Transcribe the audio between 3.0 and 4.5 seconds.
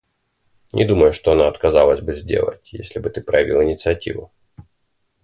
ты проявил инициативу.